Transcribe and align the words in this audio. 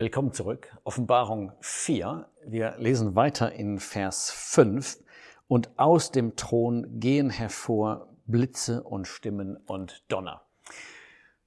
Willkommen 0.00 0.32
zurück. 0.32 0.72
Offenbarung 0.84 1.50
4. 1.58 2.28
Wir 2.46 2.76
lesen 2.78 3.16
weiter 3.16 3.50
in 3.50 3.80
Vers 3.80 4.30
5. 4.30 5.02
Und 5.48 5.76
aus 5.76 6.12
dem 6.12 6.36
Thron 6.36 7.00
gehen 7.00 7.30
hervor 7.30 8.14
Blitze 8.24 8.84
und 8.84 9.08
Stimmen 9.08 9.56
und 9.56 10.04
Donner. 10.06 10.42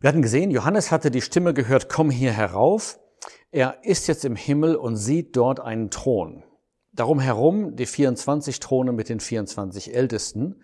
Wir 0.02 0.10
hatten 0.10 0.22
gesehen, 0.22 0.52
Johannes 0.52 0.92
hatte 0.92 1.12
die 1.12 1.22
Stimme 1.22 1.54
gehört, 1.54 1.88
komm 1.88 2.12
hier 2.12 2.34
herauf. 2.34 3.00
Er 3.52 3.86
ist 3.86 4.08
jetzt 4.08 4.26
im 4.26 4.36
Himmel 4.36 4.76
und 4.76 4.98
sieht 4.98 5.38
dort 5.38 5.62
einen 5.62 5.90
Thron. 5.90 6.44
Darum 6.92 7.22
herum 7.22 7.78
die 7.78 7.86
24 7.86 8.60
Throne 8.60 8.92
mit 8.92 9.08
den 9.08 9.22
24 9.22 9.96
Ältesten, 9.96 10.62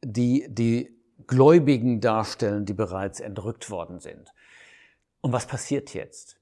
die 0.00 0.46
die 0.48 0.96
Gläubigen 1.26 2.00
darstellen, 2.00 2.66
die 2.66 2.74
bereits 2.74 3.18
entrückt 3.18 3.68
worden 3.68 3.98
sind. 3.98 4.32
Und 5.20 5.32
was 5.32 5.48
passiert 5.48 5.92
jetzt? 5.92 6.39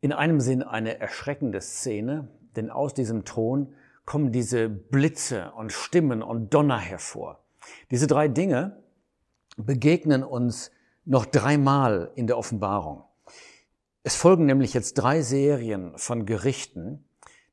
In 0.00 0.12
einem 0.12 0.40
Sinn 0.40 0.62
eine 0.62 1.00
erschreckende 1.00 1.60
Szene, 1.60 2.28
denn 2.54 2.70
aus 2.70 2.94
diesem 2.94 3.24
Thron 3.24 3.74
kommen 4.04 4.30
diese 4.30 4.68
Blitze 4.68 5.52
und 5.56 5.72
Stimmen 5.72 6.22
und 6.22 6.54
Donner 6.54 6.78
hervor. 6.78 7.40
Diese 7.90 8.06
drei 8.06 8.28
Dinge 8.28 8.82
begegnen 9.56 10.22
uns 10.22 10.70
noch 11.04 11.26
dreimal 11.26 12.12
in 12.14 12.26
der 12.26 12.38
Offenbarung. 12.38 13.02
Es 14.04 14.14
folgen 14.14 14.46
nämlich 14.46 14.72
jetzt 14.72 14.94
drei 14.94 15.20
Serien 15.22 15.92
von 15.96 16.26
Gerichten. 16.26 17.04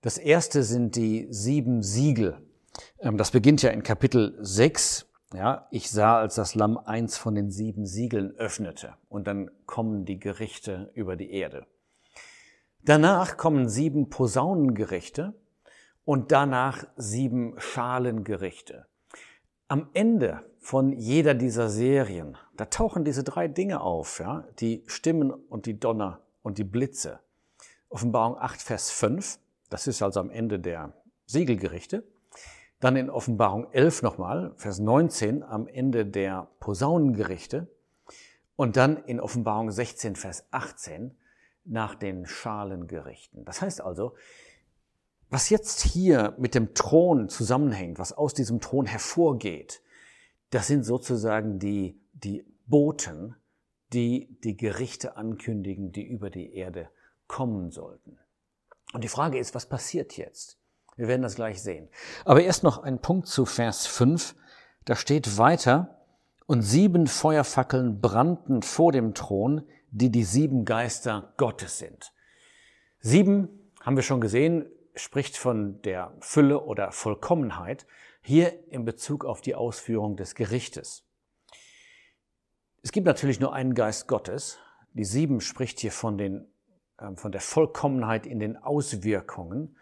Das 0.02 0.18
erste 0.18 0.63
sind 0.63 0.96
die 0.96 1.27
sieben 1.32 1.82
Siegel. 1.82 2.38
Ähm, 2.99 3.18
das 3.18 3.32
beginnt 3.32 3.63
ja 3.63 3.71
in 3.71 3.82
Kapitel 3.82 4.38
6. 4.40 5.07
Ja, 5.34 5.68
ich 5.71 5.90
sah, 5.90 6.20
als 6.20 6.35
das 6.35 6.54
Lamm 6.55 6.77
eins 6.77 7.18
von 7.18 7.34
den 7.35 7.49
sieben 7.49 7.85
Siegeln 7.85 8.32
öffnete. 8.38 8.93
Und 9.09 9.26
dann 9.27 9.49
kommen 9.66 10.05
die 10.05 10.20
Gerichte 10.20 10.91
über 10.93 11.16
die 11.16 11.32
Erde. 11.32 11.65
Danach 12.86 13.36
kommen 13.36 13.68
sieben 13.68 14.12
Posaunengerichte 14.12 15.34
und 16.04 16.32
danach 16.32 16.86
sieben 16.96 17.55
Schalengerichte. 17.58 18.86
Am 19.68 19.90
Ende 19.94 20.44
von 20.60 20.94
jeder 20.94 21.34
dieser 21.34 21.70
Serien, 21.70 22.38
da 22.55 22.66
tauchen 22.66 23.04
diese 23.04 23.24
drei 23.24 23.48
Dinge 23.48 23.82
auf, 23.82 24.20
ja, 24.20 24.46
die 24.60 24.84
Stimmen 24.86 25.32
und 25.32 25.66
die 25.66 25.80
Donner 25.80 26.20
und 26.44 26.60
die 26.60 26.64
Blitze. 26.64 27.22
Offenbarung 27.90 28.38
8, 28.38 28.62
Vers 28.62 28.92
5, 28.92 29.40
das 29.72 29.88
ist 29.88 30.04
also 30.04 30.20
am 30.20 30.30
Ende 30.30 30.60
der 30.60 30.94
Siegelgerichte. 31.26 32.04
Dann 32.80 32.98
in 32.98 33.10
Offenbarung 33.10 33.66
11 33.72 34.04
nochmal, 34.04 34.54
Vers 34.58 34.77
19, 34.77 35.42
am 35.42 35.68
Ende 35.68 36.05
der 36.05 36.49
Posaunengerichte. 36.60 37.68
Und 38.55 38.77
dann 38.77 38.98
in 39.05 39.20
Offenbarung 39.20 39.72
16, 39.72 40.16
Vers 40.16 40.46
18, 40.52 41.18
nach 41.66 41.96
den 41.96 42.26
Schalengerichten. 42.26 43.44
Das 43.46 43.62
heißt 43.62 43.82
also, 43.82 44.16
was 45.30 45.49
jetzt 45.49 45.82
hier 45.82 46.35
mit 46.38 46.55
dem 46.55 46.74
Thron 46.74 47.30
zusammenhängt, 47.30 47.99
was 47.99 48.13
aus 48.13 48.34
diesem 48.34 48.62
Thron 48.62 48.85
hervorgeht, 48.85 49.82
das 50.52 50.68
sind 50.68 50.84
sozusagen 50.84 51.60
die, 51.60 51.99
die 52.13 52.46
Boten, 52.68 53.36
die 53.93 54.38
die 54.43 54.55
Gerichte 54.55 55.18
ankündigen, 55.18 55.91
die 55.91 56.04
über 56.04 56.30
die 56.30 56.54
Erde 56.54 56.90
kommen 57.27 57.71
sollten. 57.71 58.20
Und 58.93 59.04
die 59.04 59.10
Frage 59.10 59.40
ist, 59.40 59.55
was 59.55 59.66
passiert 59.66 60.16
jetzt? 60.16 60.58
Wir 60.96 61.08
werden 61.08 61.24
das 61.24 61.36
gleich 61.36 61.62
sehen. 61.62 61.90
Aber 62.24 62.41
erst 62.41 62.63
noch 62.63 62.77
ein 62.77 62.99
Punkt 62.99 63.27
zu 63.27 63.46
Vers 63.46 63.88
5. 63.88 64.36
Da 64.86 64.96
steht 64.96 65.38
weiter, 65.38 65.96
und 66.46 66.62
sieben 66.62 67.08
Feuerfackeln 67.08 68.02
brannten 68.02 68.62
vor 68.62 68.91
dem 68.91 69.13
Thron, 69.13 69.63
die 69.96 70.09
die 70.09 70.25
sieben 70.25 70.66
Geister 70.66 71.34
Gottes 71.38 71.79
sind. 71.79 72.12
Sieben, 73.00 73.72
haben 73.79 73.96
wir 73.96 74.03
schon 74.03 74.19
gesehen, 74.19 74.66
spricht 74.94 75.38
von 75.38 75.81
der 75.84 76.14
Fülle 76.20 76.62
oder 76.64 76.92
Vollkommenheit, 76.92 77.88
hier 78.22 78.70
in 78.72 78.84
Bezug 78.84 79.24
auf 79.24 79.40
die 79.40 79.56
Ausführung 79.56 80.18
des 80.18 80.36
Gerichtes. 80.36 81.06
Es 82.84 82.92
gibt 82.92 83.08
natürlich 83.08 83.40
nur 83.40 83.53
einen 83.53 83.74
Geist 83.74 84.08
Gottes. 84.08 84.58
Die 84.94 85.06
sieben 85.06 85.40
spricht 85.40 85.80
hier 85.80 85.94
von, 85.94 86.18
den, 86.18 86.46
äh, 86.97 87.16
von 87.16 87.31
der 87.31 87.41
Vollkommenheit 87.41 88.25
in 88.25 88.40
den 88.40 88.58
Auswirkungen. 88.58 89.78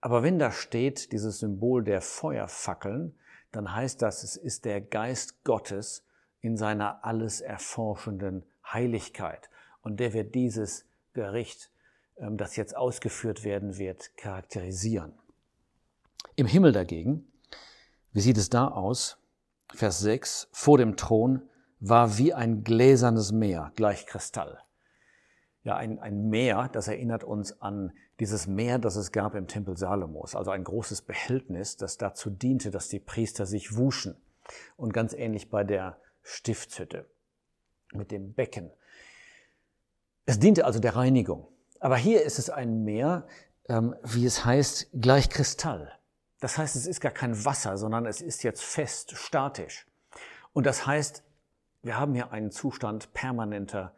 Aber 0.00 0.24
wenn 0.24 0.40
da 0.40 0.50
steht, 0.50 1.12
dieses 1.12 1.38
Symbol 1.38 1.84
der 1.84 2.00
Feuerfackeln, 2.00 3.16
dann 3.52 3.72
heißt 3.72 4.02
das, 4.02 4.24
es 4.24 4.36
ist 4.36 4.64
der 4.64 4.80
Geist 4.80 5.44
Gottes 5.44 6.04
in 6.40 6.56
seiner 6.56 7.04
alles 7.04 7.40
erforschenden 7.40 8.44
Heiligkeit. 8.72 9.50
Und 9.82 10.00
der 10.00 10.12
wird 10.12 10.34
dieses 10.34 10.84
Gericht 11.12 11.70
ähm, 12.18 12.36
das 12.36 12.56
jetzt 12.56 12.76
ausgeführt 12.76 13.44
werden 13.44 13.76
wird, 13.78 14.16
charakterisieren. 14.16 15.12
Im 16.34 16.46
Himmel 16.46 16.72
dagegen, 16.72 17.30
wie 18.12 18.20
sieht 18.20 18.38
es 18.38 18.48
da 18.48 18.68
aus? 18.68 19.18
Vers 19.74 20.00
6, 20.00 20.48
vor 20.52 20.78
dem 20.78 20.96
Thron 20.96 21.42
war 21.80 22.16
wie 22.16 22.32
ein 22.32 22.64
gläsernes 22.64 23.32
Meer, 23.32 23.72
gleich 23.76 24.06
Kristall. 24.06 24.58
Ja, 25.62 25.76
ein, 25.76 25.98
ein 25.98 26.28
Meer, 26.28 26.70
das 26.72 26.88
erinnert 26.88 27.24
uns 27.24 27.60
an 27.60 27.92
dieses 28.20 28.46
Meer, 28.46 28.78
das 28.78 28.96
es 28.96 29.12
gab 29.12 29.34
im 29.34 29.46
Tempel 29.46 29.76
Salomos, 29.76 30.34
also 30.34 30.52
ein 30.52 30.64
großes 30.64 31.02
Behältnis, 31.02 31.76
das 31.76 31.98
dazu 31.98 32.30
diente, 32.30 32.70
dass 32.70 32.88
die 32.88 33.00
Priester 33.00 33.44
sich 33.44 33.76
wuschen. 33.76 34.16
Und 34.76 34.94
ganz 34.94 35.12
ähnlich 35.12 35.50
bei 35.50 35.64
der 35.64 35.98
Stiftshütte 36.22 37.06
mit 37.92 38.10
dem 38.10 38.34
Becken. 38.34 38.70
Es 40.24 40.38
diente 40.38 40.64
also 40.64 40.80
der 40.80 40.96
Reinigung. 40.96 41.48
Aber 41.80 41.96
hier 41.96 42.22
ist 42.22 42.38
es 42.38 42.50
ein 42.50 42.84
Meer, 42.84 43.26
ähm, 43.68 43.94
wie 44.02 44.26
es 44.26 44.44
heißt, 44.44 44.88
gleich 44.94 45.30
Kristall. 45.30 45.92
Das 46.40 46.58
heißt, 46.58 46.76
es 46.76 46.86
ist 46.86 47.00
gar 47.00 47.12
kein 47.12 47.44
Wasser, 47.44 47.78
sondern 47.78 48.06
es 48.06 48.20
ist 48.20 48.42
jetzt 48.42 48.62
fest, 48.62 49.12
statisch. 49.16 49.86
Und 50.52 50.66
das 50.66 50.86
heißt, 50.86 51.22
wir 51.82 51.98
haben 51.98 52.14
hier 52.14 52.32
einen 52.32 52.50
Zustand 52.50 53.12
permanenter, 53.12 53.94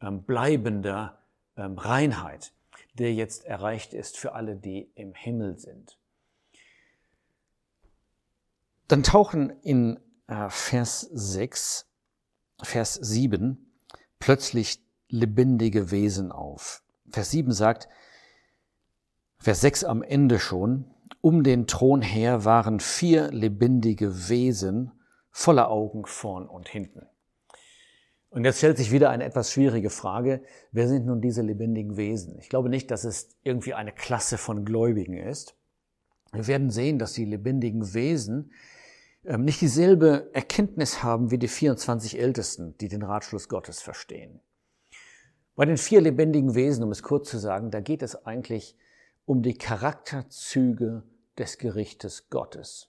ähm, 0.00 0.22
bleibender 0.22 1.18
ähm, 1.56 1.78
Reinheit, 1.78 2.52
der 2.94 3.14
jetzt 3.14 3.44
erreicht 3.44 3.94
ist 3.94 4.18
für 4.18 4.34
alle, 4.34 4.56
die 4.56 4.90
im 4.94 5.14
Himmel 5.14 5.58
sind. 5.58 5.98
Dann 8.88 9.02
tauchen 9.02 9.50
in 9.62 10.00
äh, 10.26 10.48
Vers 10.48 11.00
6, 11.12 11.89
Vers 12.64 12.94
7 12.94 13.72
plötzlich 14.18 14.84
lebendige 15.08 15.90
Wesen 15.90 16.32
auf. 16.32 16.82
Vers 17.10 17.30
7 17.30 17.52
sagt, 17.52 17.88
Vers 19.38 19.60
6 19.62 19.84
am 19.84 20.02
Ende 20.02 20.38
schon, 20.38 20.84
um 21.20 21.42
den 21.42 21.66
Thron 21.66 22.02
her 22.02 22.44
waren 22.44 22.80
vier 22.80 23.30
lebendige 23.30 24.28
Wesen 24.28 24.92
voller 25.30 25.70
Augen 25.70 26.04
vorn 26.06 26.46
und 26.46 26.68
hinten. 26.68 27.06
Und 28.30 28.44
jetzt 28.44 28.58
stellt 28.58 28.76
sich 28.76 28.92
wieder 28.92 29.10
eine 29.10 29.24
etwas 29.24 29.50
schwierige 29.50 29.90
Frage, 29.90 30.42
wer 30.70 30.86
sind 30.86 31.06
nun 31.06 31.20
diese 31.20 31.42
lebendigen 31.42 31.96
Wesen? 31.96 32.38
Ich 32.38 32.48
glaube 32.48 32.68
nicht, 32.68 32.90
dass 32.90 33.04
es 33.04 33.36
irgendwie 33.42 33.74
eine 33.74 33.92
Klasse 33.92 34.38
von 34.38 34.64
Gläubigen 34.64 35.16
ist. 35.16 35.56
Wir 36.32 36.46
werden 36.46 36.70
sehen, 36.70 37.00
dass 37.00 37.12
die 37.12 37.24
lebendigen 37.24 37.92
Wesen 37.92 38.52
nicht 39.22 39.60
dieselbe 39.60 40.30
Erkenntnis 40.32 41.02
haben 41.02 41.30
wie 41.30 41.38
die 41.38 41.48
24 41.48 42.18
Ältesten, 42.18 42.76
die 42.78 42.88
den 42.88 43.02
Ratschluss 43.02 43.48
Gottes 43.48 43.82
verstehen. 43.82 44.40
Bei 45.56 45.66
den 45.66 45.76
vier 45.76 46.00
lebendigen 46.00 46.54
Wesen, 46.54 46.84
um 46.84 46.90
es 46.90 47.02
kurz 47.02 47.28
zu 47.28 47.38
sagen, 47.38 47.70
da 47.70 47.80
geht 47.80 48.02
es 48.02 48.24
eigentlich 48.24 48.76
um 49.26 49.42
die 49.42 49.54
Charakterzüge 49.54 51.02
des 51.36 51.58
Gerichtes 51.58 52.30
Gottes. 52.30 52.88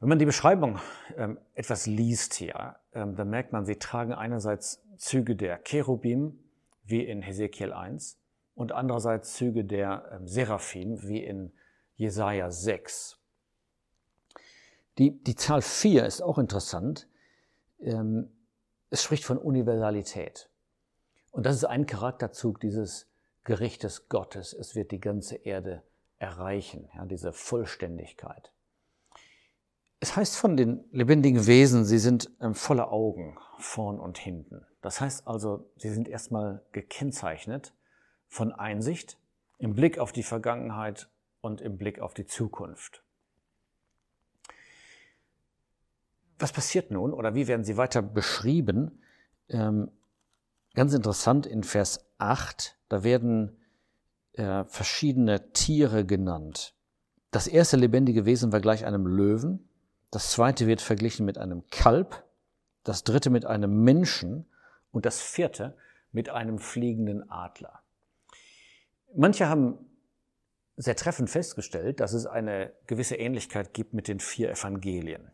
Wenn 0.00 0.08
man 0.08 0.18
die 0.18 0.26
Beschreibung 0.26 0.80
ähm, 1.16 1.38
etwas 1.54 1.86
liest 1.86 2.34
hier, 2.34 2.76
ähm, 2.92 3.14
dann 3.14 3.30
merkt 3.30 3.52
man, 3.52 3.64
sie 3.64 3.76
tragen 3.76 4.12
einerseits 4.12 4.82
Züge 4.96 5.36
der 5.36 5.62
Cherubim, 5.62 6.40
wie 6.82 7.04
in 7.04 7.22
Hesekiel 7.22 7.72
1, 7.72 8.18
und 8.54 8.72
andererseits 8.72 9.34
Züge 9.34 9.64
der 9.64 10.10
ähm, 10.12 10.26
Seraphim, 10.26 11.00
wie 11.04 11.22
in 11.22 11.52
Jesaja 11.94 12.50
6. 12.50 13.21
Die, 14.98 15.22
die 15.22 15.34
Zahl 15.34 15.62
4 15.62 16.04
ist 16.04 16.22
auch 16.22 16.38
interessant. 16.38 17.08
Ähm, 17.80 18.30
es 18.90 19.02
spricht 19.02 19.24
von 19.24 19.38
Universalität. 19.38 20.50
Und 21.30 21.46
das 21.46 21.56
ist 21.56 21.64
ein 21.64 21.86
Charakterzug 21.86 22.60
dieses 22.60 23.08
Gerichtes 23.44 24.08
Gottes. 24.08 24.52
Es 24.52 24.74
wird 24.74 24.90
die 24.90 25.00
ganze 25.00 25.36
Erde 25.36 25.82
erreichen, 26.18 26.88
ja, 26.94 27.04
diese 27.06 27.32
Vollständigkeit. 27.32 28.52
Es 29.98 30.16
heißt 30.16 30.36
von 30.36 30.56
den 30.56 30.84
lebendigen 30.92 31.46
Wesen, 31.46 31.84
sie 31.84 31.98
sind 31.98 32.30
ähm, 32.40 32.54
voller 32.54 32.92
Augen, 32.92 33.38
vorn 33.58 33.98
und 33.98 34.18
hinten. 34.18 34.66
Das 34.80 35.00
heißt 35.00 35.26
also, 35.26 35.70
sie 35.76 35.90
sind 35.90 36.08
erstmal 36.08 36.62
gekennzeichnet 36.72 37.72
von 38.28 38.52
Einsicht 38.52 39.18
im 39.58 39.74
Blick 39.74 39.98
auf 39.98 40.12
die 40.12 40.24
Vergangenheit 40.24 41.08
und 41.40 41.60
im 41.60 41.76
Blick 41.78 42.00
auf 42.00 42.14
die 42.14 42.26
Zukunft. 42.26 43.04
Was 46.42 46.50
passiert 46.50 46.90
nun 46.90 47.12
oder 47.12 47.36
wie 47.36 47.46
werden 47.46 47.62
sie 47.62 47.76
weiter 47.76 48.02
beschrieben? 48.02 49.00
Ähm, 49.48 49.92
ganz 50.74 50.92
interessant 50.92 51.46
in 51.46 51.62
Vers 51.62 52.04
8, 52.18 52.76
da 52.88 53.04
werden 53.04 53.56
äh, 54.32 54.64
verschiedene 54.64 55.52
Tiere 55.52 56.04
genannt. 56.04 56.74
Das 57.30 57.46
erste 57.46 57.76
lebendige 57.76 58.24
Wesen 58.24 58.50
war 58.50 58.58
gleich 58.58 58.84
einem 58.84 59.06
Löwen, 59.06 59.68
das 60.10 60.32
zweite 60.32 60.66
wird 60.66 60.80
verglichen 60.80 61.24
mit 61.26 61.38
einem 61.38 61.62
Kalb, 61.70 62.24
das 62.82 63.04
dritte 63.04 63.30
mit 63.30 63.46
einem 63.46 63.84
Menschen 63.84 64.46
und 64.90 65.06
das 65.06 65.20
vierte 65.20 65.76
mit 66.10 66.28
einem 66.28 66.58
fliegenden 66.58 67.30
Adler. 67.30 67.82
Manche 69.14 69.46
haben 69.46 69.78
sehr 70.76 70.96
treffend 70.96 71.30
festgestellt, 71.30 72.00
dass 72.00 72.12
es 72.12 72.26
eine 72.26 72.72
gewisse 72.88 73.14
Ähnlichkeit 73.14 73.74
gibt 73.74 73.94
mit 73.94 74.08
den 74.08 74.18
vier 74.18 74.50
Evangelien. 74.50 75.30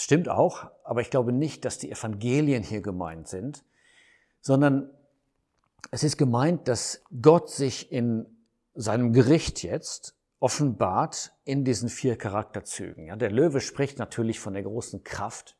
Es 0.00 0.04
stimmt 0.04 0.30
auch, 0.30 0.70
aber 0.82 1.02
ich 1.02 1.10
glaube 1.10 1.30
nicht, 1.30 1.66
dass 1.66 1.76
die 1.76 1.90
Evangelien 1.90 2.62
hier 2.62 2.80
gemeint 2.80 3.28
sind, 3.28 3.66
sondern 4.40 4.88
es 5.90 6.02
ist 6.02 6.16
gemeint, 6.16 6.68
dass 6.68 7.04
Gott 7.20 7.50
sich 7.50 7.92
in 7.92 8.24
seinem 8.72 9.12
Gericht 9.12 9.62
jetzt 9.62 10.16
offenbart 10.38 11.34
in 11.44 11.66
diesen 11.66 11.90
vier 11.90 12.16
Charakterzügen. 12.16 13.08
Ja, 13.08 13.16
der 13.16 13.30
Löwe 13.30 13.60
spricht 13.60 13.98
natürlich 13.98 14.40
von 14.40 14.54
der 14.54 14.62
großen 14.62 15.04
Kraft. 15.04 15.58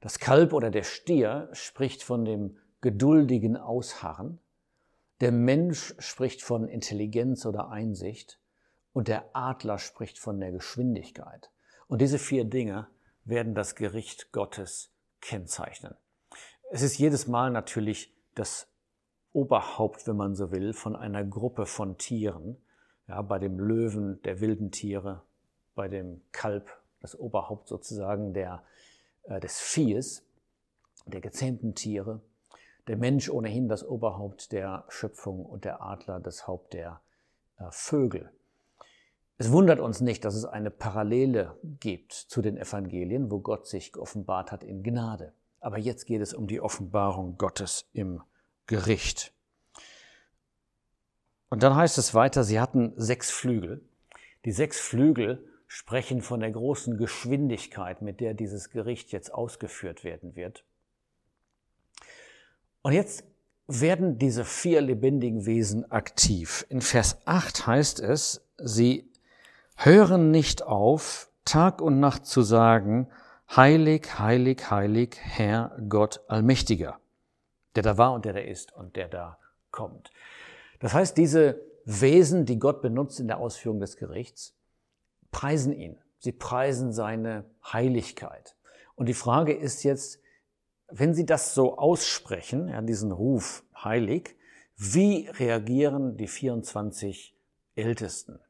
Das 0.00 0.18
Kalb 0.18 0.52
oder 0.52 0.72
der 0.72 0.82
Stier 0.82 1.48
spricht 1.52 2.02
von 2.02 2.24
dem 2.24 2.56
geduldigen 2.80 3.56
Ausharren. 3.56 4.40
Der 5.20 5.30
Mensch 5.30 5.94
spricht 6.00 6.42
von 6.42 6.66
Intelligenz 6.66 7.46
oder 7.46 7.70
Einsicht 7.70 8.40
und 8.92 9.06
der 9.06 9.30
Adler 9.32 9.78
spricht 9.78 10.18
von 10.18 10.40
der 10.40 10.50
Geschwindigkeit. 10.50 11.52
Und 11.86 12.02
diese 12.02 12.18
vier 12.18 12.44
Dinge 12.44 12.88
werden 13.28 13.54
das 13.54 13.74
Gericht 13.74 14.32
Gottes 14.32 14.90
kennzeichnen. 15.20 15.94
Es 16.70 16.82
ist 16.82 16.98
jedes 16.98 17.26
Mal 17.26 17.50
natürlich 17.50 18.14
das 18.34 18.68
Oberhaupt, 19.32 20.06
wenn 20.06 20.16
man 20.16 20.34
so 20.34 20.50
will, 20.50 20.72
von 20.72 20.96
einer 20.96 21.24
Gruppe 21.24 21.66
von 21.66 21.98
Tieren. 21.98 22.56
Ja, 23.06 23.22
bei 23.22 23.38
dem 23.38 23.58
Löwen 23.58 24.20
der 24.22 24.40
wilden 24.40 24.70
Tiere, 24.70 25.22
bei 25.74 25.88
dem 25.88 26.22
Kalb 26.32 26.68
das 27.00 27.18
Oberhaupt 27.18 27.68
sozusagen 27.68 28.34
der, 28.34 28.62
äh, 29.24 29.40
des 29.40 29.60
Viehes, 29.60 30.26
der 31.06 31.20
gezähmten 31.20 31.74
Tiere 31.74 32.20
der 32.88 32.96
Mensch 32.96 33.28
ohnehin 33.28 33.68
das 33.68 33.86
Oberhaupt 33.86 34.50
der 34.50 34.84
Schöpfung 34.88 35.44
und 35.44 35.64
der 35.64 35.82
Adler 35.82 36.20
das 36.20 36.46
Haupt 36.46 36.72
der 36.72 37.00
äh, 37.58 37.64
Vögel. 37.70 38.32
Es 39.40 39.52
wundert 39.52 39.78
uns 39.78 40.00
nicht, 40.00 40.24
dass 40.24 40.34
es 40.34 40.44
eine 40.44 40.70
Parallele 40.70 41.56
gibt 41.62 42.12
zu 42.12 42.42
den 42.42 42.56
Evangelien, 42.56 43.30
wo 43.30 43.38
Gott 43.38 43.68
sich 43.68 43.92
geoffenbart 43.92 44.50
hat 44.50 44.64
in 44.64 44.82
Gnade. 44.82 45.32
Aber 45.60 45.78
jetzt 45.78 46.06
geht 46.06 46.20
es 46.20 46.34
um 46.34 46.48
die 46.48 46.60
Offenbarung 46.60 47.38
Gottes 47.38 47.88
im 47.92 48.20
Gericht. 48.66 49.32
Und 51.50 51.62
dann 51.62 51.76
heißt 51.76 51.98
es 51.98 52.14
weiter, 52.14 52.42
sie 52.42 52.58
hatten 52.58 52.92
sechs 52.96 53.30
Flügel. 53.30 53.80
Die 54.44 54.50
sechs 54.50 54.80
Flügel 54.80 55.46
sprechen 55.68 56.20
von 56.20 56.40
der 56.40 56.50
großen 56.50 56.96
Geschwindigkeit, 56.96 58.02
mit 58.02 58.20
der 58.20 58.34
dieses 58.34 58.70
Gericht 58.70 59.12
jetzt 59.12 59.32
ausgeführt 59.32 60.02
werden 60.02 60.34
wird. 60.34 60.64
Und 62.82 62.92
jetzt 62.92 63.24
werden 63.68 64.18
diese 64.18 64.44
vier 64.44 64.80
lebendigen 64.80 65.46
Wesen 65.46 65.90
aktiv. 65.92 66.66
In 66.70 66.80
Vers 66.80 67.18
8 67.26 67.66
heißt 67.66 68.00
es, 68.00 68.44
sie 68.56 69.08
hören 69.78 70.32
nicht 70.32 70.64
auf, 70.64 71.30
Tag 71.44 71.80
und 71.80 72.00
Nacht 72.00 72.26
zu 72.26 72.42
sagen, 72.42 73.08
heilig, 73.54 74.18
heilig, 74.18 74.70
heilig, 74.70 75.16
Herr 75.20 75.76
Gott 75.88 76.20
Allmächtiger, 76.26 76.98
der 77.76 77.84
da 77.84 77.96
war 77.96 78.12
und 78.12 78.24
der 78.24 78.32
da 78.32 78.40
ist 78.40 78.72
und 78.72 78.96
der 78.96 79.08
da 79.08 79.38
kommt. 79.70 80.10
Das 80.80 80.94
heißt, 80.94 81.16
diese 81.16 81.60
Wesen, 81.84 82.44
die 82.44 82.58
Gott 82.58 82.82
benutzt 82.82 83.20
in 83.20 83.28
der 83.28 83.38
Ausführung 83.38 83.78
des 83.78 83.96
Gerichts, 83.96 84.56
preisen 85.30 85.72
ihn. 85.72 85.96
Sie 86.18 86.32
preisen 86.32 86.92
seine 86.92 87.44
Heiligkeit. 87.72 88.56
Und 88.96 89.06
die 89.06 89.14
Frage 89.14 89.54
ist 89.54 89.84
jetzt, 89.84 90.20
wenn 90.88 91.14
Sie 91.14 91.24
das 91.24 91.54
so 91.54 91.78
aussprechen, 91.78 92.68
ja, 92.68 92.82
diesen 92.82 93.12
Ruf 93.12 93.62
heilig, 93.76 94.36
wie 94.76 95.28
reagieren 95.28 96.16
die 96.16 96.26
24 96.26 97.36
Ältesten? 97.76 98.40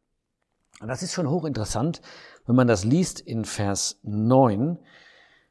Und 0.80 0.88
das 0.88 1.02
ist 1.02 1.12
schon 1.12 1.28
hochinteressant, 1.28 2.00
wenn 2.46 2.56
man 2.56 2.68
das 2.68 2.84
liest 2.84 3.20
in 3.20 3.44
Vers 3.44 3.98
9, 4.02 4.78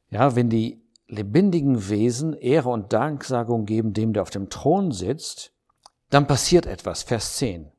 ja, 0.09 0.35
wenn 0.35 0.49
die 0.49 0.81
lebendigen 1.07 1.89
Wesen 1.89 2.33
Ehre 2.33 2.69
und 2.69 2.93
Danksagung 2.93 3.65
geben 3.65 3.93
dem, 3.93 4.13
der 4.13 4.23
auf 4.23 4.29
dem 4.29 4.49
Thron 4.49 4.91
sitzt, 4.91 5.53
dann 6.09 6.27
passiert 6.27 6.65
etwas, 6.65 7.03
Vers 7.03 7.37
10. 7.37 7.71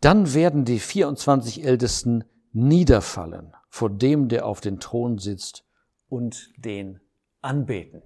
Dann 0.00 0.34
werden 0.34 0.64
die 0.64 0.78
24 0.78 1.64
Ältesten 1.64 2.24
niederfallen 2.52 3.54
vor 3.68 3.90
dem, 3.90 4.28
der 4.28 4.46
auf 4.46 4.60
dem 4.60 4.80
Thron 4.80 5.18
sitzt 5.18 5.64
und 6.08 6.52
den 6.56 7.00
anbeten. 7.42 8.02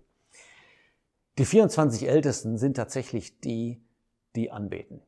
Die 1.38 1.44
24 1.44 2.08
Ältesten 2.08 2.58
sind 2.58 2.74
tatsächlich 2.74 3.40
die, 3.40 3.82
die 4.36 4.50
anbeten. 4.50 5.02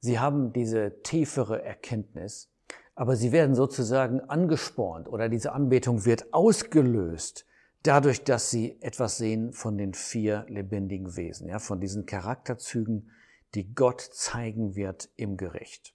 Sie 0.00 0.18
haben 0.18 0.52
diese 0.52 1.02
tiefere 1.02 1.62
Erkenntnis, 1.62 2.50
aber 2.94 3.16
sie 3.16 3.32
werden 3.32 3.54
sozusagen 3.54 4.20
angespornt 4.20 5.08
oder 5.08 5.28
diese 5.28 5.52
Anbetung 5.52 6.04
wird 6.04 6.32
ausgelöst 6.32 7.46
dadurch, 7.82 8.24
dass 8.24 8.50
sie 8.50 8.80
etwas 8.80 9.16
sehen 9.16 9.52
von 9.52 9.78
den 9.78 9.94
vier 9.94 10.44
lebendigen 10.48 11.16
Wesen, 11.16 11.48
ja, 11.48 11.58
von 11.58 11.80
diesen 11.80 12.06
Charakterzügen, 12.06 13.10
die 13.54 13.74
Gott 13.74 14.00
zeigen 14.00 14.76
wird 14.76 15.08
im 15.16 15.36
Gericht. 15.36 15.94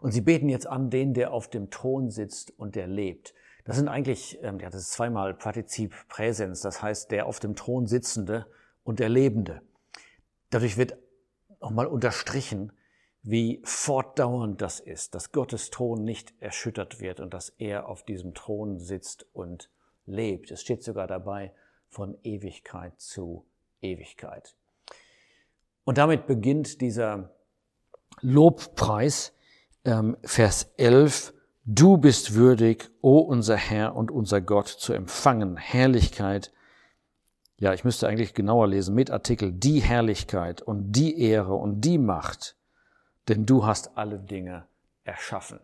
Und 0.00 0.12
sie 0.12 0.20
beten 0.20 0.48
jetzt 0.48 0.66
an 0.66 0.90
den, 0.90 1.14
der 1.14 1.32
auf 1.32 1.48
dem 1.48 1.70
Thron 1.70 2.10
sitzt 2.10 2.50
und 2.58 2.74
der 2.74 2.86
lebt. 2.86 3.34
Das 3.64 3.76
sind 3.76 3.88
eigentlich, 3.88 4.38
ähm, 4.42 4.58
ja, 4.60 4.68
das 4.68 4.82
ist 4.82 4.92
zweimal 4.92 5.32
Partizip 5.34 5.94
Präsens, 6.08 6.60
das 6.60 6.82
heißt 6.82 7.10
der 7.10 7.26
auf 7.26 7.40
dem 7.40 7.56
Thron 7.56 7.86
sitzende 7.86 8.46
und 8.82 8.98
der 8.98 9.08
Lebende. 9.08 9.62
Dadurch 10.50 10.76
wird 10.76 10.98
nochmal 11.64 11.86
unterstrichen, 11.86 12.72
wie 13.22 13.62
fortdauernd 13.64 14.60
das 14.60 14.80
ist, 14.80 15.14
dass 15.14 15.32
Gottes 15.32 15.70
Thron 15.70 16.04
nicht 16.04 16.34
erschüttert 16.40 17.00
wird 17.00 17.20
und 17.20 17.32
dass 17.32 17.48
er 17.48 17.88
auf 17.88 18.04
diesem 18.04 18.34
Thron 18.34 18.78
sitzt 18.78 19.26
und 19.32 19.70
lebt. 20.04 20.50
Es 20.50 20.60
steht 20.60 20.84
sogar 20.84 21.06
dabei 21.06 21.54
von 21.88 22.18
Ewigkeit 22.22 23.00
zu 23.00 23.46
Ewigkeit. 23.80 24.54
Und 25.84 25.96
damit 25.96 26.26
beginnt 26.26 26.82
dieser 26.82 27.34
Lobpreis, 28.20 29.32
ähm, 29.86 30.18
Vers 30.22 30.72
11, 30.76 31.32
Du 31.66 31.96
bist 31.96 32.34
würdig, 32.34 32.90
o 33.00 33.20
unser 33.20 33.56
Herr 33.56 33.96
und 33.96 34.10
unser 34.10 34.42
Gott, 34.42 34.68
zu 34.68 34.92
empfangen 34.92 35.56
Herrlichkeit. 35.56 36.52
Ja, 37.58 37.72
ich 37.72 37.84
müsste 37.84 38.08
eigentlich 38.08 38.34
genauer 38.34 38.66
lesen 38.66 38.94
mit 38.94 39.10
Artikel 39.10 39.52
die 39.52 39.80
Herrlichkeit 39.80 40.60
und 40.60 40.92
die 40.92 41.20
Ehre 41.20 41.54
und 41.54 41.82
die 41.82 41.98
Macht, 41.98 42.56
denn 43.28 43.46
du 43.46 43.64
hast 43.64 43.96
alle 43.96 44.18
Dinge 44.18 44.66
erschaffen. 45.04 45.60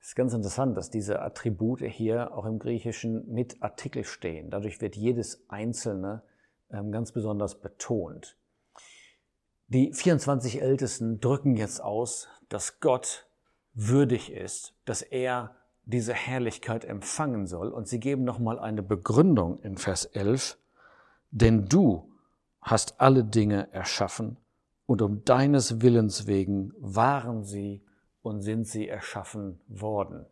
Es 0.00 0.08
ist 0.08 0.16
ganz 0.16 0.32
interessant, 0.32 0.76
dass 0.76 0.90
diese 0.90 1.22
Attribute 1.22 1.80
hier 1.80 2.36
auch 2.36 2.44
im 2.44 2.58
Griechischen 2.58 3.32
mit 3.32 3.62
Artikel 3.62 4.04
stehen. 4.04 4.50
Dadurch 4.50 4.80
wird 4.80 4.96
jedes 4.96 5.44
einzelne 5.48 6.22
ähm, 6.72 6.90
ganz 6.90 7.12
besonders 7.12 7.60
betont. 7.60 8.36
Die 9.68 9.92
24 9.92 10.60
Ältesten 10.60 11.20
drücken 11.20 11.56
jetzt 11.56 11.80
aus, 11.80 12.28
dass 12.48 12.80
Gott 12.80 13.26
würdig 13.74 14.32
ist, 14.32 14.74
dass 14.84 15.02
er 15.02 15.54
diese 15.84 16.14
Herrlichkeit 16.14 16.84
empfangen 16.84 17.46
soll. 17.46 17.70
Und 17.70 17.88
sie 17.88 18.00
geben 18.00 18.24
nochmal 18.24 18.58
eine 18.58 18.82
Begründung 18.82 19.58
in 19.60 19.76
Vers 19.76 20.04
11, 20.04 20.58
denn 21.32 21.66
du 21.66 22.08
hast 22.60 23.00
alle 23.00 23.24
Dinge 23.24 23.72
erschaffen 23.72 24.36
und 24.86 25.02
um 25.02 25.24
deines 25.24 25.80
Willens 25.80 26.26
wegen 26.26 26.72
waren 26.78 27.42
sie 27.42 27.82
und 28.22 28.42
sind 28.42 28.66
sie 28.68 28.86
erschaffen 28.88 29.60
worden. 29.66 30.26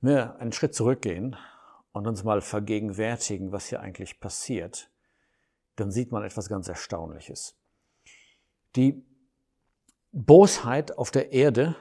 Wenn 0.00 0.14
wir 0.14 0.36
einen 0.36 0.52
Schritt 0.52 0.74
zurückgehen 0.74 1.36
und 1.92 2.06
uns 2.06 2.22
mal 2.22 2.40
vergegenwärtigen, 2.40 3.50
was 3.50 3.66
hier 3.66 3.80
eigentlich 3.80 4.20
passiert, 4.20 4.90
dann 5.76 5.90
sieht 5.90 6.12
man 6.12 6.22
etwas 6.22 6.48
ganz 6.48 6.68
Erstaunliches. 6.68 7.56
Die 8.76 9.02
Bosheit 10.12 10.96
auf 10.96 11.10
der 11.10 11.32
Erde 11.32 11.74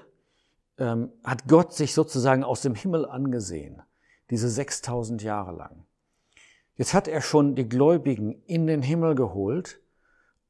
ähm, 0.78 1.12
hat 1.24 1.48
Gott 1.48 1.74
sich 1.74 1.94
sozusagen 1.94 2.44
aus 2.44 2.62
dem 2.62 2.76
Himmel 2.76 3.06
angesehen, 3.06 3.82
diese 4.30 4.50
6000 4.50 5.22
Jahre 5.22 5.52
lang. 5.52 5.86
Jetzt 6.78 6.94
hat 6.94 7.08
er 7.08 7.22
schon 7.22 7.56
die 7.56 7.70
Gläubigen 7.70 8.44
in 8.46 8.68
den 8.68 8.82
Himmel 8.82 9.16
geholt 9.16 9.80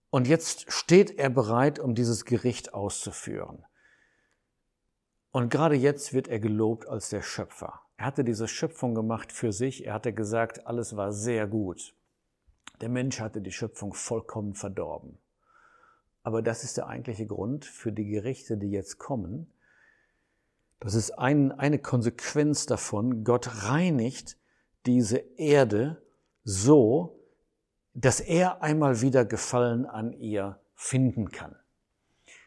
und 0.10 0.28
jetzt 0.28 0.72
steht 0.72 1.20
er 1.20 1.30
bereit, 1.30 1.78
um 1.78 1.94
dieses 1.94 2.26
Gericht 2.26 2.74
auszuführen. 2.74 3.66
Und 5.32 5.50
gerade 5.50 5.76
jetzt 5.76 6.14
wird 6.14 6.28
er 6.28 6.40
gelobt 6.40 6.88
als 6.88 7.10
der 7.10 7.22
Schöpfer. 7.22 7.82
Er 7.98 8.06
hatte 8.06 8.24
diese 8.24 8.48
Schöpfung 8.48 8.96
gemacht 8.96 9.32
für 9.32 9.52
sich. 9.52 9.86
Er 9.86 9.94
hatte 9.94 10.14
gesagt, 10.14 10.66
alles 10.66 10.96
war 10.96 11.12
sehr 11.12 11.48
gut. 11.48 11.94
Der 12.82 12.90
Mensch 12.90 13.20
hatte 13.20 13.42
die 13.42 13.52
Schöpfung 13.52 13.94
vollkommen 13.94 14.54
verdorben. 14.54 15.18
Aber 16.24 16.42
das 16.42 16.64
ist 16.64 16.78
der 16.78 16.88
eigentliche 16.88 17.28
Grund 17.28 17.66
für 17.66 17.92
die 17.92 18.06
Gerichte, 18.06 18.58
die 18.58 18.72
jetzt 18.72 18.98
kommen. 18.98 19.54
Das 20.80 20.94
ist 20.94 21.12
ein, 21.12 21.52
eine 21.52 21.80
Konsequenz 21.80 22.66
davon. 22.66 23.24
Gott 23.24 23.64
reinigt 23.66 24.38
diese 24.86 25.18
Erde 25.18 26.02
so, 26.46 27.20
dass 27.94 28.22
er 28.22 28.62
einmal 28.62 29.02
wieder 29.02 29.26
Gefallen 29.26 29.86
an 29.86 30.14
ihr 30.14 30.60
finden 30.76 31.32
kann. 31.32 31.56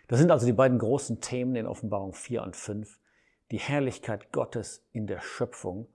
Das 0.06 0.18
sind 0.18 0.30
also 0.30 0.46
die 0.46 0.52
beiden 0.52 0.78
großen 0.78 1.20
Themen 1.20 1.56
in 1.56 1.66
Offenbarung 1.66 2.14
4 2.14 2.42
und 2.42 2.56
5. 2.56 2.98
Die 3.50 3.58
Herrlichkeit 3.58 4.32
Gottes 4.32 4.82
in 4.92 5.06
der 5.06 5.20
Schöpfung 5.20 5.88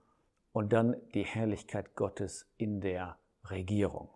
und 0.52 0.72
dann 0.72 0.96
die 1.14 1.24
Herrlichkeit 1.24 1.96
Gottes 1.96 2.46
in 2.56 2.80
der 2.80 3.16
Regierung. 3.50 4.08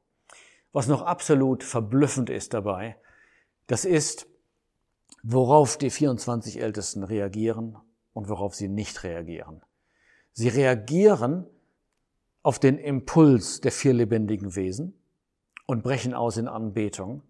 Was 0.73 0.87
noch 0.87 1.02
absolut 1.02 1.64
verblüffend 1.64 2.30
ist 2.30 2.54
dabei, 2.54 2.97
das 3.66 3.85
ist, 3.85 4.26
worauf 5.23 5.78
die 5.78 5.90
24 5.90 6.61
Ältesten 6.61 7.02
reagieren 7.02 7.76
und 8.12 8.28
worauf 8.28 8.54
sie 8.54 8.68
nicht 8.68 9.02
reagieren. 9.02 9.62
Sie 10.33 10.49
reagieren 10.49 11.47
auf 12.42 12.59
den 12.59 12.78
Impuls 12.78 13.61
der 13.61 13.73
vier 13.73 13.92
lebendigen 13.92 14.57
Wesen 14.57 14.95
und 15.66 15.83
brechen 15.83 16.14
aus 16.14 16.37
in 16.37 16.49
Anbetung, 16.49 17.23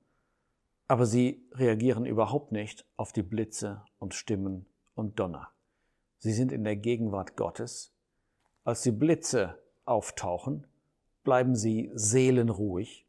aber 0.86 1.06
sie 1.06 1.46
reagieren 1.52 2.06
überhaupt 2.06 2.52
nicht 2.52 2.86
auf 2.96 3.12
die 3.12 3.22
Blitze 3.22 3.82
und 3.98 4.14
Stimmen 4.14 4.66
und 4.94 5.18
Donner. 5.18 5.48
Sie 6.18 6.32
sind 6.32 6.52
in 6.52 6.64
der 6.64 6.76
Gegenwart 6.76 7.36
Gottes. 7.36 7.92
Als 8.64 8.82
die 8.82 8.92
Blitze 8.92 9.58
auftauchen, 9.84 10.66
bleiben 11.24 11.54
sie 11.54 11.90
seelenruhig 11.94 13.08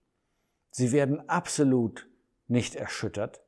Sie 0.72 0.91
werden 0.91 1.27
absolut 1.27 2.08
nicht 2.48 2.75
erschüttert. 2.75 3.41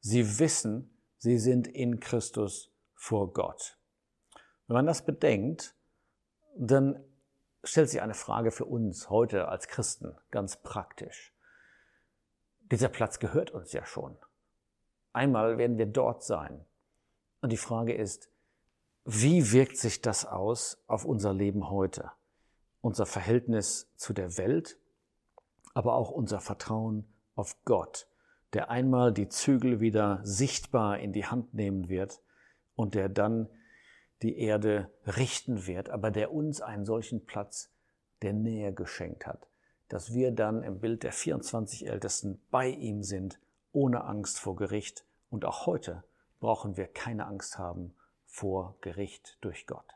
Sie 0.00 0.38
wissen, 0.38 0.96
sie 1.18 1.38
sind 1.38 1.68
in 1.68 2.00
Christus 2.00 2.72
vor 2.94 3.32
Gott. 3.32 3.78
Wenn 4.66 4.74
man 4.74 4.86
das 4.86 5.04
bedenkt, 5.04 5.74
dann 6.56 7.02
stellt 7.64 7.90
sich 7.90 8.02
eine 8.02 8.14
Frage 8.14 8.50
für 8.50 8.64
uns 8.64 9.10
heute 9.10 9.48
als 9.48 9.68
Christen 9.68 10.16
ganz 10.30 10.56
praktisch. 10.56 11.32
Dieser 12.60 12.88
Platz 12.88 13.18
gehört 13.18 13.50
uns 13.50 13.72
ja 13.72 13.84
schon. 13.84 14.16
Einmal 15.12 15.58
werden 15.58 15.78
wir 15.78 15.86
dort 15.86 16.24
sein. 16.24 16.64
Und 17.40 17.50
die 17.52 17.58
Frage 17.58 17.94
ist, 17.94 18.30
wie 19.04 19.52
wirkt 19.52 19.76
sich 19.76 20.00
das 20.00 20.24
aus 20.24 20.82
auf 20.86 21.04
unser 21.04 21.34
Leben 21.34 21.70
heute? 21.70 22.12
Unser 22.80 23.06
Verhältnis 23.06 23.92
zu 23.96 24.12
der 24.12 24.36
Welt 24.38 24.78
aber 25.74 25.94
auch 25.94 26.10
unser 26.10 26.40
Vertrauen 26.40 27.06
auf 27.34 27.56
Gott, 27.64 28.06
der 28.52 28.70
einmal 28.70 29.12
die 29.12 29.28
Zügel 29.28 29.80
wieder 29.80 30.20
sichtbar 30.22 30.98
in 30.98 31.12
die 31.12 31.26
Hand 31.26 31.54
nehmen 31.54 31.88
wird 31.88 32.20
und 32.74 32.94
der 32.94 33.08
dann 33.08 33.48
die 34.22 34.38
Erde 34.38 34.90
richten 35.06 35.66
wird, 35.66 35.90
aber 35.90 36.10
der 36.10 36.32
uns 36.32 36.60
einen 36.60 36.84
solchen 36.84 37.24
Platz 37.26 37.70
der 38.22 38.32
Nähe 38.32 38.72
geschenkt 38.72 39.26
hat, 39.26 39.48
dass 39.88 40.14
wir 40.14 40.30
dann 40.30 40.62
im 40.62 40.80
Bild 40.80 41.02
der 41.02 41.12
24 41.12 41.88
Ältesten 41.88 42.40
bei 42.50 42.68
ihm 42.68 43.02
sind, 43.02 43.40
ohne 43.72 44.04
Angst 44.04 44.38
vor 44.38 44.56
Gericht. 44.56 45.04
Und 45.30 45.44
auch 45.44 45.66
heute 45.66 46.04
brauchen 46.40 46.76
wir 46.76 46.86
keine 46.86 47.26
Angst 47.26 47.58
haben 47.58 47.94
vor 48.26 48.76
Gericht 48.80 49.38
durch 49.40 49.66
Gott. 49.66 49.94